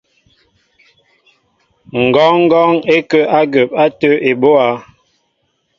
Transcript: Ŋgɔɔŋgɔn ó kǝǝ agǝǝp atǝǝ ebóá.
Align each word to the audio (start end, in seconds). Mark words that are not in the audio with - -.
Ŋgɔɔŋgɔn 2.05 2.71
ó 2.93 2.97
kǝǝ 3.09 3.19
agǝǝp 3.39 3.71
atǝǝ 3.83 4.11
ebóá. 4.31 4.69